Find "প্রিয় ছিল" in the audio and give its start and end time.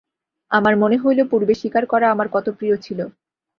2.57-2.99